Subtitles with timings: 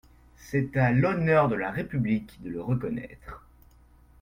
[0.35, 3.45] C’est à l’honneur de la République de le reconnaître.